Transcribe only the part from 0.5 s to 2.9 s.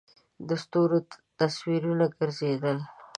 ستورو تصویرونه گرځېدل.